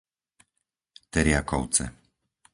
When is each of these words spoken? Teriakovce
Teriakovce 1.11 1.85